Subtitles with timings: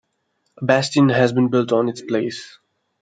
[0.57, 2.57] A bastion has been built on its place.